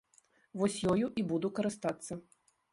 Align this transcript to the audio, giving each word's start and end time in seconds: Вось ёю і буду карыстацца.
Вось 0.61 0.77
ёю 0.93 1.11
і 1.23 1.27
буду 1.35 1.53
карыстацца. 1.61 2.21